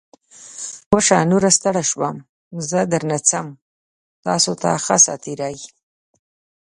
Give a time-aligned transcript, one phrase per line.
[0.93, 1.17] وشه.
[1.31, 2.17] نوره ستړی شوم.
[2.69, 3.47] زه درنه څم.
[4.25, 5.55] تاسو ته ښه ساعتېری!